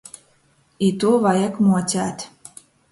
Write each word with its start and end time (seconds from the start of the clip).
I 0.87 0.89
tū 1.03 1.13
vajag 1.27 1.63
muocēt! 1.69 2.29